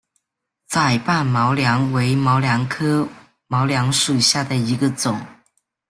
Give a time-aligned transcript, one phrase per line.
[0.67, 3.07] 窄瓣毛茛为毛茛科
[3.45, 5.21] 毛茛属下的一个种。